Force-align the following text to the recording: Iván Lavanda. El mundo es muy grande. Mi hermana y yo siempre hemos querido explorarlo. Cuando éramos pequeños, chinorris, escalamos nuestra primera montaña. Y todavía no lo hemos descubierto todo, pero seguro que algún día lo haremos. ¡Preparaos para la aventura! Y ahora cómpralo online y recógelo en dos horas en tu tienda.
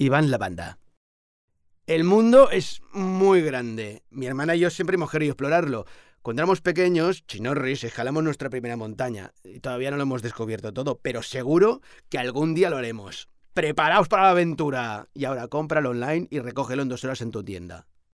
Iván 0.00 0.30
Lavanda. 0.30 0.78
El 1.86 2.04
mundo 2.04 2.50
es 2.50 2.80
muy 2.94 3.42
grande. 3.42 4.02
Mi 4.08 4.24
hermana 4.24 4.56
y 4.56 4.60
yo 4.60 4.70
siempre 4.70 4.94
hemos 4.94 5.10
querido 5.10 5.32
explorarlo. 5.32 5.84
Cuando 6.22 6.40
éramos 6.40 6.62
pequeños, 6.62 7.26
chinorris, 7.26 7.84
escalamos 7.84 8.24
nuestra 8.24 8.48
primera 8.48 8.78
montaña. 8.78 9.34
Y 9.44 9.60
todavía 9.60 9.90
no 9.90 9.98
lo 9.98 10.04
hemos 10.04 10.22
descubierto 10.22 10.72
todo, 10.72 10.98
pero 11.02 11.22
seguro 11.22 11.82
que 12.08 12.16
algún 12.16 12.54
día 12.54 12.70
lo 12.70 12.78
haremos. 12.78 13.28
¡Preparaos 13.52 14.08
para 14.08 14.22
la 14.22 14.30
aventura! 14.30 15.06
Y 15.12 15.26
ahora 15.26 15.48
cómpralo 15.48 15.90
online 15.90 16.28
y 16.30 16.38
recógelo 16.38 16.80
en 16.80 16.88
dos 16.88 17.04
horas 17.04 17.20
en 17.20 17.30
tu 17.30 17.44
tienda. 17.44 17.86